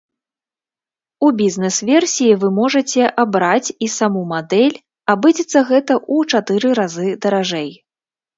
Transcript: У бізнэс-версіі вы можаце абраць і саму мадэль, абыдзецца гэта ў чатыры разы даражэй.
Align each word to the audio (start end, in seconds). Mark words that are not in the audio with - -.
У 1.25 1.27
бізнэс-версіі 1.41 2.37
вы 2.43 2.49
можаце 2.59 3.03
абраць 3.25 3.69
і 3.85 3.91
саму 3.97 4.23
мадэль, 4.33 4.75
абыдзецца 5.15 5.59
гэта 5.69 5.93
ў 6.13 6.17
чатыры 6.35 6.67
разы 6.83 7.07
даражэй. 7.29 7.71